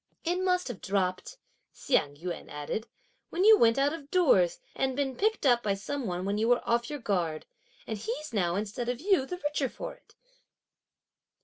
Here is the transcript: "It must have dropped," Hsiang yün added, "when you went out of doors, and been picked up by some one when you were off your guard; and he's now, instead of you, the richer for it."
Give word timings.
"It 0.23 0.37
must 0.37 0.67
have 0.67 0.81
dropped," 0.81 1.37
Hsiang 1.71 2.15
yün 2.15 2.49
added, 2.49 2.87
"when 3.29 3.43
you 3.43 3.55
went 3.59 3.77
out 3.77 3.93
of 3.93 4.09
doors, 4.09 4.59
and 4.75 4.95
been 4.95 5.15
picked 5.15 5.45
up 5.45 5.61
by 5.61 5.75
some 5.75 6.07
one 6.07 6.25
when 6.25 6.39
you 6.39 6.47
were 6.47 6.67
off 6.67 6.89
your 6.89 6.97
guard; 6.97 7.45
and 7.85 7.99
he's 7.99 8.33
now, 8.33 8.55
instead 8.55 8.89
of 8.89 8.99
you, 8.99 9.27
the 9.27 9.37
richer 9.37 9.69
for 9.69 9.93
it." 9.93 10.15